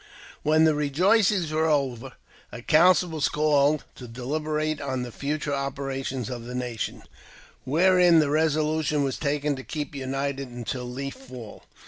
WHEN 0.41 0.63
the 0.63 0.73
rejoicings 0.73 1.51
were 1.51 1.69
over, 1.69 2.13
a 2.51 2.63
council 2.63 3.09
was 3.09 3.29
called 3.29 3.83
deliberate 3.95 4.81
on 4.81 5.03
the 5.03 5.11
future 5.11 5.53
operations 5.53 6.27
of 6.27 6.45
the 6.45 6.55
nation, 6.55 7.03
where 7.65 7.99
l 7.99 8.27
resolution 8.27 9.03
was 9.03 9.19
taken 9.19 9.55
to 9.55 9.63
keep 9.63 9.93
united 9.93 10.47
until 10.47 10.85
Leaf 10.89 11.13
Fall. 11.13 11.61